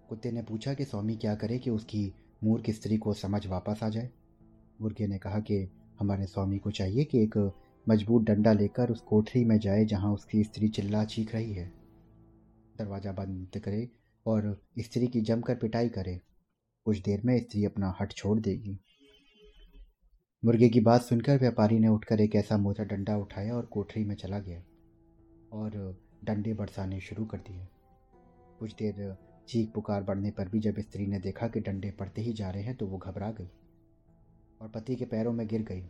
कुत्ते 0.08 0.30
ने 0.30 0.42
पूछा 0.42 0.74
कि 0.74 0.84
स्वामी 0.84 1.16
क्या 1.16 1.34
करे 1.34 1.58
कि 1.58 1.70
उसकी 1.70 2.12
मूर्ख 2.44 2.70
स्त्री 2.70 2.96
को 2.96 3.12
समझ 3.14 3.46
वापस 3.46 3.82
आ 3.82 3.88
जाए। 3.88 4.10
मुर्गे 4.80 5.06
ने 5.06 5.18
कहा 5.18 5.40
कि 5.40 5.68
हमारे 6.00 6.26
स्वामी 6.26 6.58
को 6.58 6.70
चाहिए 6.70 7.04
कि 7.04 7.22
एक 7.22 7.36
मज़बूत 7.86 8.22
डंडा 8.22 8.52
लेकर 8.52 8.90
उस 8.90 9.00
कोठरी 9.00 9.44
में 9.44 9.58
जाए 9.58 9.84
जहाँ 9.84 10.12
उसकी 10.12 10.42
स्त्री 10.44 10.68
चिल्ला 10.68 11.04
चीख 11.04 11.34
रही 11.34 11.52
है। 11.52 11.66
दरवाज़ा 12.78 13.12
बंद 13.12 13.60
करे 13.60 13.88
और 14.26 14.60
स्त्री 14.78 15.06
की 15.06 15.20
जमकर 15.20 15.54
पिटाई 15.54 15.88
करे। 15.88 16.20
कुछ 16.88 16.98
देर 16.98 17.22
में 17.24 17.38
स्त्री 17.38 17.64
अपना 17.64 17.96
हट 18.00 18.12
छोड़ 18.12 18.38
देगी। 18.40 18.78
मुर्गे 20.42 20.68
की 20.68 20.80
बात 20.80 21.02
सुनकर 21.02 21.38
व्यापारी 21.38 21.78
ने 21.78 21.88
उठकर 21.88 22.20
एक 22.20 22.34
ऐसा 22.34 22.56
मोटा 22.56 22.84
डंडा 22.84 23.16
उठाया 23.16 23.54
और 23.54 23.66
कोठरी 23.66 24.04
में 24.04 24.14
चला 24.14 24.38
गया 24.38 24.62
और 25.52 25.76
डंडे 26.24 26.54
बरसाने 26.54 27.00
शुरू 27.00 27.24
कर 27.24 27.38
दिए। 27.38 27.66
कुछ 28.58 28.74
देर 28.74 29.16
चीख 29.48 29.70
पुकार 29.72 30.02
बढ़ने 30.02 30.30
पर 30.30 30.48
भी 30.48 30.60
जब 30.60 30.80
स्त्री 30.80 31.06
ने 31.06 31.18
देखा 31.18 31.48
कि 31.48 31.60
डंडे 31.60 31.90
पड़ते 31.90 32.22
ही 32.22 32.32
जा 32.32 32.50
रहे 32.50 32.62
हैं 32.62 32.76
तो 32.76 32.86
वो 32.86 32.98
घबरा 32.98 33.30
गई 33.30 33.50
और 34.60 34.68
पति 34.68 34.96
के 34.96 35.04
पैरों 35.04 35.32
में 35.32 35.46
गिर 35.46 35.62
गई 35.62 35.82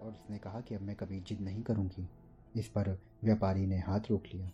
और 0.00 0.12
उसने 0.12 0.38
कहा 0.38 0.60
कि 0.60 0.74
अब 0.74 0.82
मैं 0.82 0.96
कभी 0.96 1.20
जिद 1.20 1.40
नहीं 1.40 1.62
करूँगी। 1.62 2.08
इस 2.56 2.68
पर 2.68 2.98
व्यापारी 3.24 3.66
ने 3.66 3.78
हाथ 3.78 4.10
रोक 4.10 4.22
लिया। 4.34 4.50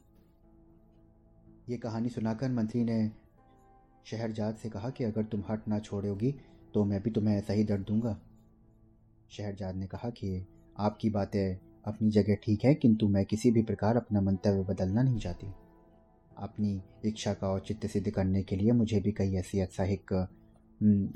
ये 1.70 1.76
कहानी 1.76 2.08
सुनाकर 2.08 2.48
मंत्री 2.48 2.82
ने 2.84 3.10
शहरजाद 4.06 4.54
से 4.54 4.68
कहा 4.68 4.88
कि 4.90 5.04
अगर 5.04 5.24
तुम 5.24 5.42
हट 5.50 5.66
ना 5.68 5.78
छोड़ोगी 5.78 6.30
तो 6.74 6.84
मैं 6.84 7.00
भी 7.02 7.10
तुम्हें 7.10 7.36
ऐसा 7.36 7.52
ही 7.52 7.64
दर्द 7.64 7.84
दूँगा। 7.88 8.16
शहरजाद 9.30 9.76
ने 9.76 9.86
कहा 9.86 10.08
कि 10.10 10.46
आपकी 10.76 11.10
बातें 11.10 11.56
अपनी 11.86 12.10
जगह 12.10 12.34
ठीक 12.34 12.64
है, 12.64 12.74
किंतु 12.74 13.08
मैं 13.08 13.24
किसी 13.24 13.50
भी 13.50 13.62
प्रकार 13.62 13.96
अपना 13.96 14.20
मंतव्य 14.20 14.62
बदलना 14.64 15.02
नहीं 15.02 15.18
चाहती। 15.18 15.46
अपनी 16.38 16.80
इच्छा 17.04 17.34
का 17.34 17.48
औचित्य 17.48 17.88
सिद्ध 17.88 18.10
करने 18.10 18.42
के 18.42 18.56
लिए 18.56 18.72
मुझे 18.72 19.00
भी 19.00 19.12
कई 19.12 19.34
ऐसी 19.34 19.62
उत्साहिक 19.62 20.12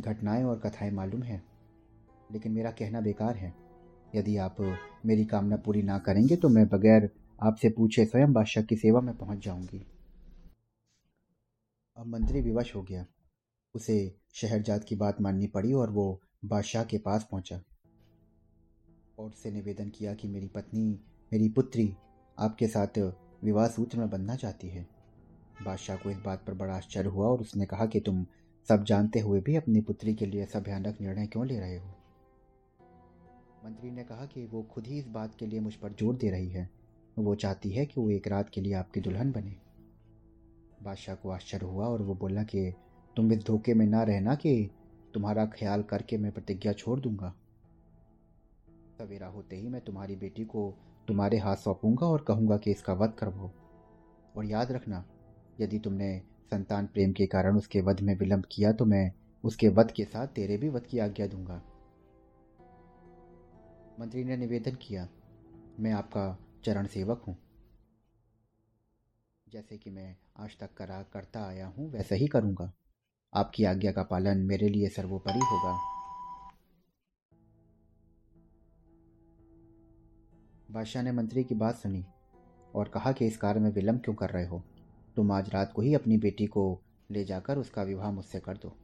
घटनाएँ 0.01 0.45
और 0.45 0.59
कथाएँ 0.59 0.91
मालूम 0.91 1.23
हैं। 1.23 1.43
लेकिन 2.33 2.53
मेरा 2.53 2.71
कहना 2.71 3.01
बेकार 3.01 3.37
है। 3.37 3.53
यदि 4.15 4.37
आप 4.37 4.61
मेरी 5.07 5.25
कामना 5.25 5.57
पूरी 5.57 5.83
ना 5.83 5.99
करेंगे 5.99 6.37
तो 6.37 6.49
मैं 6.49 6.67
बगैर 6.69 7.11
आपसे 7.43 7.69
पूछे 7.71 8.05
स्वयं 8.05 8.33
बादशाह 8.33 8.65
की 8.65 8.77
सेवा 8.77 9.01
में 9.01 9.17
पहुँच 9.17 9.45
जाऊँगी। 9.45 9.85
अब 11.97 12.07
मंत्री 12.07 12.41
विवश 12.41 12.75
हो 12.75 12.83
गया। 12.83 13.07
उसे 13.75 14.17
शहरजाद 14.35 14.85
की 14.85 14.97
बात 14.97 15.21
माननी 15.21 15.47
पड़ी 15.47 15.73
और 15.73 15.91
वो 15.91 16.21
बादशाह 16.45 16.85
के 16.85 16.99
पास 16.99 17.29
पहुँचा। 17.31 17.63
और 19.19 19.31
उससे 19.31 19.51
निवेदन 19.51 19.89
किया 19.89 20.15
कि 20.15 20.29
मेरी 20.29 20.49
पत्नी, 20.49 21.01
मेरी 21.33 21.49
पुत्री 21.49 21.97
आपके 22.39 22.69
साथ 22.69 22.99
विवाह 23.45 23.69
सूत्र 23.69 23.99
में 23.99 24.11
बनना 24.11 24.37
चाहती 24.37 24.69
है। 24.69 24.87
बादशाह 25.65 25.97
को 25.97 26.11
इस 26.11 26.17
बात 26.17 26.45
पर 26.47 26.55
बड़ा 26.55 26.75
आश्चर्य 26.75 27.09
हुआ 27.09 27.27
और 27.27 27.41
उसने 27.41 27.67
कहा 27.67 27.87
कि 27.87 28.01
तुम 28.01 28.27
सब 28.69 28.85
जानते 28.85 29.21
हुए 29.21 29.41
भी 29.41 29.57
अपनी 29.57 29.81
पुत्री 29.81 30.15
के 30.15 30.27
लिए 30.27 30.43
ऐसा 30.43 30.61
भयानक 30.61 31.01
निर्णय 31.01 31.27
क्यों 31.27 31.47
ले 31.47 31.59
रहे 31.61 31.77
हो? 31.77 31.89
मंत्री 33.65 33.91
ने 33.91 34.05
कहा 34.05 34.27
कि 34.27 34.47
वो 34.47 34.63
खुद 34.63 34.87
ही 34.87 34.99
इस 34.99 35.07
बात 35.07 35.35
के 35.39 35.47
लिए 35.47 35.61
मुझ 35.61 35.75
पर 35.75 35.93
ज़ोर 35.93 36.17
दे 36.17 36.31
रही 36.31 36.49
है। 36.49 36.71
वो 37.19 37.35
चाहती 37.35 37.71
है 37.71 37.87
कि 37.87 38.01
वो 38.01 38.11
एक 38.11 38.29
रात 38.29 38.51
के 38.51 38.61
लिए 38.61 38.75
आपकी 38.75 39.01
दुल्हन 39.01 39.33
बने। 39.33 39.64
बादशाह 40.85 41.15
को 41.15 41.31
आश्चर्य 41.31 41.67
हुआ 41.67 41.87
और 41.87 42.03
वो 42.03 42.15
बोला 42.15 42.43
कि, 42.43 42.73
तुम 43.17 43.33
इस 43.33 43.45
धोखे 43.45 43.75
में 43.75 43.87
ना 43.87 44.03
रहना 44.03 44.35
कि 44.35 44.71
तुम्हारा 45.15 45.47
ख्याल 45.47 45.83
करके 45.83 46.17
मैं 46.17 46.33
प्रतिज्ञा 46.33 46.73
छोड़ 46.73 47.01
दूँगा। 47.01 47.35
सवेरा 48.99 49.27
होते 49.27 49.57
ही 49.57 49.69
मैं 49.69 49.81
तुम्हारी 49.81 50.17
बेटी 50.17 50.45
को 50.45 50.75
तुम्हारे 51.09 51.39
हाथ 51.39 51.57
सौंपूँगा 51.57 52.07
और 52.07 52.25
कहूँगा 52.29 52.57
कि 52.57 52.71
इसका 52.71 52.93
वध 52.93 53.13
करवाओ। 53.19 53.51
और 54.37 54.45
याद 54.45 54.73
रखना, 54.73 55.05
यदि 55.61 55.79
तुमने 55.79 56.19
संतान 56.45 56.87
प्रेम 56.87 57.13
के 57.13 57.27
कारण 57.27 57.57
उसके 57.57 57.81
वध 57.81 58.01
में 58.01 58.15
विलंब 58.19 58.45
किया 58.53 58.73
तो 58.73 58.85
मैं 58.85 59.13
उसके 59.45 59.69
वध 59.69 59.91
के 59.91 60.05
साथ 60.05 60.27
तेरे 60.27 60.57
भी 60.57 60.69
वध 60.69 60.87
की 60.87 60.99
आज्ञा 60.99 61.27
दूँगा। 61.27 61.63
मंत्री 64.01 64.25
ने 64.25 64.37
निवेदन 64.37 64.75
किया, 64.75 65.09
मैं 65.81 65.93
आपका 65.93 66.39
चरण 66.65 66.87
सेवक 66.87 67.25
हूँ। 67.29 67.37
जैसे 69.49 69.79
कि 69.79 69.91
मैं 69.91 70.17
आज 70.37 70.59
तक 70.59 70.75
करा 70.75 71.03
करता 71.03 71.47
आया 71.47 71.67
हूँ, 71.67 71.93
वैसे 71.93 72.17
ही 72.17 72.27
करूँगा। 72.27 72.73
आपकी 73.35 73.65
आज्ञा 73.65 73.93
का 73.93 74.03
पालन 74.03 74.39
मेरे 74.39 74.69
लिए 74.69 74.89
सर्वोपरि 74.89 75.39
होगा। 75.39 75.79
बादशाह 80.71 81.03
ने 81.03 81.13
मंत्री 81.13 81.45
की 81.45 81.55
बात 81.55 81.75
सुनी 81.75 82.05
और 82.75 82.89
कहा 82.89 83.13
कि 83.13 83.27
इस 83.27 83.37
कार्य 83.37 83.61
में 83.61 83.71
विलंब 83.71 84.01
क्यों 84.01 84.15
कर 84.15 84.31
रहे 84.31 84.47
हो? 84.47 84.63
तुम 85.17 85.33
आज 85.33 85.51
रात 85.51 85.73
को 85.73 85.83
ही 85.83 85.95
अपनी 85.95 86.19
बेटी 86.19 86.47
को 86.47 86.81
ले 87.11 87.25
जाकर 87.25 87.59
उसका 87.59 87.83
विवाह 87.83 88.11
मुझसे 88.11 88.41
कर 88.41 88.57
दो। 88.57 88.77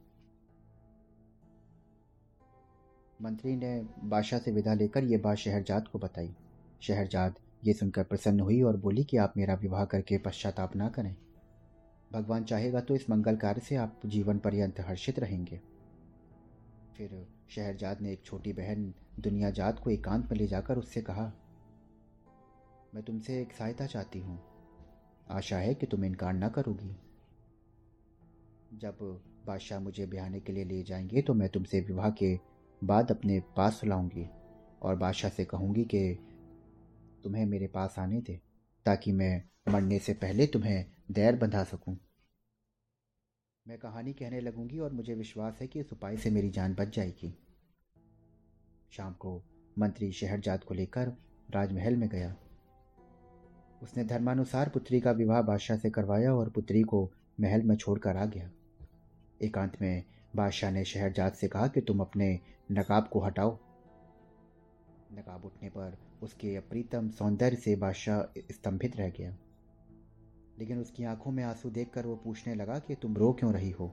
मंत्री 3.21 3.55
ने 3.55 3.87
बादशाह 4.03 4.39
से 4.39 4.51
विदा 4.51 4.73
लेकर 4.73 5.03
यह 5.03 5.21
बात 5.21 5.37
शहरजाद 5.37 5.87
को 5.87 5.99
बताई। 5.99 6.35
शहरजाद 6.81 7.35
ये 7.63 7.73
सुनकर 7.73 8.03
प्रसन्न 8.03 8.39
हुई 8.39 8.61
और 8.61 8.77
बोली 8.77 9.03
कि 9.03 9.17
आप 9.17 9.33
मेरा 9.37 9.53
विवाह 9.53 9.85
करके 9.85 10.17
पश्चाताप 10.17 10.75
ना 10.75 10.89
करें। 10.89 11.15
भगवान 12.11 12.43
चाहेगा 12.43 12.79
तो 12.81 12.95
इस 12.95 13.09
मंगल 13.09 13.35
कार्य 13.35 13.61
से 13.61 13.75
आप 13.75 14.01
जीवन 14.05 14.39
पर्यंत 14.39 14.79
हर्षित 14.79 15.19
रहेंगे। 15.19 15.59
फिर 16.97 17.27
शहरजाद 17.49 18.01
ने 18.01 18.11
एक 18.13 18.23
छोटी 18.25 18.53
बहन 18.53 18.93
दुनिया 19.19 19.49
जात 19.49 19.79
को 19.79 19.89
एकांत 19.89 20.29
में 20.31 20.37
ले 20.37 20.47
जाकर 20.47 20.77
उससे 20.77 21.01
कहा, 21.01 21.31
मैं 22.95 23.03
तुमसे 23.03 23.41
एक 23.41 23.53
सहायता 23.53 23.85
चाहती 23.85 24.19
हूँ। 24.19 24.39
आशा 25.31 25.57
है 25.57 25.73
कि 25.73 25.85
तुम 25.85 26.05
इनकार 26.05 26.33
ना 26.33 26.49
करोगी। 26.49 26.95
जब 28.73 28.97
बादशाह 29.47 29.79
मुझे 29.79 30.05
ब्याहने 30.05 30.39
के 30.39 30.53
लिए 30.53 30.63
ले 30.63 30.81
जाएँगे 30.83 31.21
तो 31.21 31.33
मैं 31.33 31.49
तुमसे 31.49 31.79
विवाह 31.81 32.09
के 32.13 32.37
बाद 32.81 33.11
अपने 33.11 33.39
पास 33.57 33.79
सुलाऊँगी 33.79 34.27
और 34.81 34.95
बादशाह 34.95 35.31
से 35.31 35.45
कहूँगी 35.45 35.83
कि 35.85 36.13
तुम्हें 37.23 37.45
मेरे 37.45 37.67
पास 37.67 37.95
आने 37.99 38.21
दे, 38.21 38.39
ताकि 38.85 39.11
मैं 39.11 39.43
मरने 39.69 39.99
से 39.99 40.13
पहले 40.13 40.47
तुम्हें 40.47 40.85
दैर 41.11 41.35
बंधा 41.35 41.63
सकूँ। 41.63 41.97
मैं 43.67 43.77
कहानी 43.77 44.13
कहने 44.13 44.39
लगूँगी 44.39 44.79
और 44.79 44.91
मुझे 44.91 45.13
विश्वास 45.13 45.57
है 45.61 45.67
कि 45.67 45.79
इस 45.79 45.93
उपाय 45.93 46.17
से 46.17 46.29
मेरी 46.29 46.49
जान 46.49 46.73
बच 46.73 46.95
जाएगी। 46.95 47.37
शाम 48.91 49.13
को 49.13 49.43
मंत्री 49.79 50.11
शहरजाद 50.11 50.63
को 50.63 50.73
लेकर 50.73 51.07
राजमहल 51.51 51.95
में 51.95 52.09
गया। 52.09 52.35
उसने 53.83 54.03
धर्मानुसार 54.03 54.69
पुत्री 54.69 54.99
का 54.99 55.11
विवाह 55.11 55.41
बादशाह 55.41 55.77
से 55.77 55.89
करवाया 55.89 56.33
और 56.33 56.49
पुत्री 56.49 56.81
को 56.81 57.11
महल 57.39 57.61
में 57.61 57.75
छोड़कर 57.75 58.17
आ 58.17 58.25
गया। 58.25 58.51
एकांत 59.41 59.81
में 59.81 60.03
बादशाह 60.35 60.71
ने 60.71 60.85
शहरजाद 60.85 61.33
से 61.33 61.47
कहा 61.47 61.67
कि 61.67 61.81
तुम 61.81 61.99
अपने 61.99 62.39
नकाब 62.71 63.07
को 63.07 63.19
हटाओ। 63.19 63.59
नकाब 65.11 65.45
उठने 65.45 65.69
पर 65.69 65.97
उसके 66.23 66.55
अप्रीतम 66.55 67.09
सौंदर्य 67.09 67.55
से 67.55 67.75
बादशाह 67.75 68.21
स्तंभित 68.51 68.97
रह 68.97 69.09
गया। 69.09 69.37
लेकिन 70.59 70.79
उसकी 70.79 71.03
आँखों 71.03 71.31
में 71.31 71.43
आँसू 71.43 71.69
देखकर 71.69 72.05
वो 72.05 72.15
पूछने 72.15 72.55
लगा 72.55 72.79
कि 72.79 72.95
तुम 72.95 73.17
रो 73.17 73.31
क्यों 73.33 73.53
रही 73.53 73.71
हो? 73.71 73.91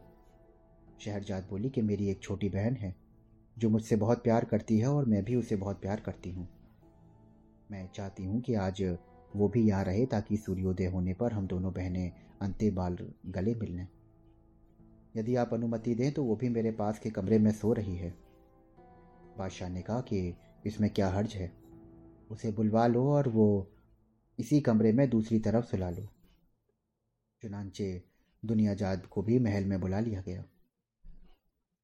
शहरजाद 1.00 1.46
बोली 1.50 1.70
कि 1.70 1.82
मेरी 1.82 2.08
एक 2.10 2.22
छोटी 2.22 2.48
बहन 2.48 2.76
है, 2.76 2.94
जो 3.58 3.70
मुझसे 3.70 3.96
बहुत 3.96 4.22
प्यार 4.22 4.44
करती 4.44 4.78
है 4.78 4.86
और 4.86 5.04
मैं 5.04 5.24
भी 5.24 5.36
उसे 5.36 5.56
बहुत 5.56 5.80
प्यार 5.80 6.00
करती 6.00 6.30
हूँ। 6.30 6.48
मैं 7.70 7.88
चाहती 7.94 8.24
हूँ 8.24 8.40
कि 8.40 8.54
आज 8.54 8.82
वो 9.36 9.48
भी 9.48 9.68
यहाँ 9.68 9.84
रहे 9.84 10.06
ताकि 10.06 10.36
सूर्योदय 10.36 10.86
होने 10.86 11.14
पर 11.14 11.32
हम 11.32 11.46
दोनों 11.46 11.72
बहनें 11.72 12.12
अंते 12.42 12.70
बाल 12.70 12.96
गले 13.26 13.54
मिल 13.54 13.76
लें 13.76 13.86
यदि 15.16 15.34
आप 15.36 15.54
अनुमति 15.54 15.94
दें 15.94 16.10
तो 16.12 16.24
वो 16.24 16.36
भी 16.36 16.48
मेरे 16.48 16.70
पास 16.70 16.98
के 16.98 17.10
कमरे 17.10 17.38
में 17.38 17.50
सो 17.52 17.72
रही 17.72 17.96
है। 17.96 18.10
बादशाह 19.38 19.68
ने 19.68 19.82
कहा 19.82 20.00
कि 20.00 20.34
इसमें 20.66 20.90
क्या 20.90 21.08
हर्ज 21.08 21.34
है? 21.34 21.50
उसे 22.30 22.50
बुलवा 22.52 22.86
लो 22.86 23.04
और 23.08 23.28
वो 23.28 23.66
इसी 24.38 24.60
कमरे 24.60 24.92
में 24.92 25.08
दूसरी 25.10 25.38
तरफ़ 25.38 25.64
सुला 25.64 25.90
लो। 25.90 26.08
चुनाचे 27.42 28.02
दुनियाजाद 28.44 29.06
को 29.06 29.22
भी 29.22 29.38
महल 29.38 29.64
में 29.64 29.80
बुला 29.80 30.00
लिया 30.00 30.20
गया। 30.20 30.44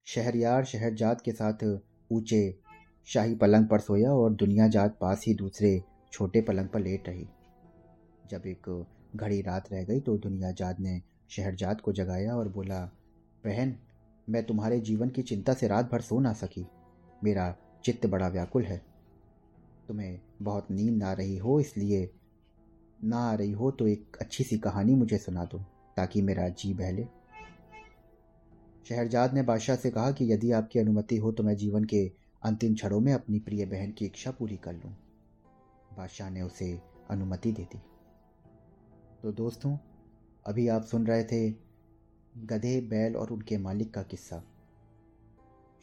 शहरयार 0.05 0.65
शहरजाद 0.65 1.21
के 1.21 1.31
साथ 1.31 1.63
ऊँचे 2.11 2.59
शाही 3.07 3.35
पलंग 3.35 3.67
पर 3.67 3.79
सोया 3.79 4.11
और 4.11 4.33
दुनियाजाद 4.33 4.97
पास 5.01 5.23
ही 5.27 5.33
दूसरे 5.33 5.83
छोटे 6.11 6.41
पलंग 6.41 6.67
पर 6.67 6.79
लेट 6.79 7.07
रही। 7.07 7.27
जब 8.29 8.47
एक 8.47 8.85
घड़ी 9.15 9.41
रात 9.41 9.71
रह 9.71 9.83
गई 9.83 9.99
तो 9.99 10.17
दुनियाजाद 10.17 10.79
ने 10.79 11.01
शहरजाद 11.29 11.81
को 11.81 11.93
जगाया 11.93 12.35
और 12.35 12.49
बोला, 12.49 12.79
बहन, 13.45 13.75
मैं 14.29 14.43
तुम्हारे 14.43 14.79
जीवन 14.79 15.09
की 15.09 15.21
चिंता 15.21 15.53
से 15.53 15.67
रात 15.67 15.91
भर 15.91 16.01
सो 16.01 16.19
ना 16.19 16.33
सकी। 16.33 16.65
मेरा 17.23 17.55
चित्त 17.85 18.05
बड़ा 18.05 18.27
व्याकुल 18.27 18.63
है। 18.63 18.81
तुम्हें 19.87 20.19
बहुत 20.41 20.71
नींद 20.71 21.03
आ 21.03 21.13
रही 21.13 21.37
हो, 21.37 21.59
इसलिए 21.59 22.11
ना 22.99 23.17
आ 23.21 23.33
रही 23.33 23.51
हो 23.51 23.71
तो 23.71 23.87
एक 23.87 24.17
अच्छी 24.21 24.43
सी 24.43 24.57
कहानी 24.57 24.95
मुझे 24.95 25.17
सुना 25.17 25.45
दो, 25.45 25.57
ताकि 25.97 26.21
मेरा 26.21 26.47
जी 26.49 26.73
बहले। 26.73 27.07
शहरजाद 28.85 29.33
ने 29.33 29.41
बादशाह 29.41 29.75
से 29.75 29.91
कहा 29.91 30.11
कि 30.11 30.31
यदि 30.31 30.51
आपकी 30.51 30.79
अनुमति 30.79 31.17
हो 31.17 31.31
तो 31.31 31.43
मैं 31.43 31.55
जीवन 31.57 31.83
के 31.83 32.05
अंतिम 32.43 32.73
क्षणों 32.75 32.99
में 32.99 33.13
अपनी 33.13 33.39
प्रिय 33.39 33.65
बहन 33.65 33.91
की 33.91 34.05
इच्छा 34.05 34.31
पूरी 34.31 34.57
कर 34.57 34.73
लूँ। 34.73 34.91
बादशाह 35.97 36.29
ने 36.29 36.41
उसे 36.41 36.71
अनुमति 37.09 37.51
दे 37.51 37.63
दी। 37.63 37.79
तो 39.23 39.31
दोस्तों, 39.33 39.77
अभी 40.45 40.67
आप 40.67 40.83
सुन 40.83 41.05
रहे 41.07 41.23
थे 41.23 41.49
गधे, 42.45 42.79
बैल 42.81 43.15
और 43.15 43.31
उनके 43.31 43.57
मालिक 43.57 43.93
का 43.93 44.01
किस्सा। 44.03 44.43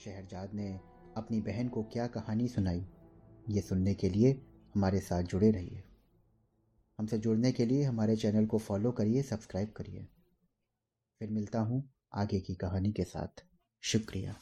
शहरजाद 0.04 0.54
ने 0.54 0.68
अपनी 1.16 1.40
बहन 1.40 1.68
को 1.68 1.82
क्या 1.82 2.06
कहानी 2.08 2.48
सुनाई, 2.48 2.84
ये 3.50 3.60
सुनने 3.60 3.94
के 3.94 4.08
लिए 4.10 4.40
हमारे 4.74 5.00
साथ 5.00 5.22
जुड़े 5.22 5.50
रहिए। 5.50 5.82
हमसे 6.98 7.18
जुड़ने 7.18 7.52
के 7.52 7.66
लिए 7.66 7.82
हमारे 7.82 8.16
चैनल 8.16 8.46
को 8.46 8.58
फॉलो 8.58 8.92
करिए, 8.92 9.22
सब्सक्राइब 9.22 9.70
करिए। 9.70 10.08
फिर 11.18 11.30
मिलता 11.30 11.60
हूँ 11.60 11.90
आगे 12.14 12.40
की 12.40 12.54
कहानी 12.54 12.92
के 12.92 13.04
साथ। 13.04 13.44
शुक्रिया। 13.80 14.36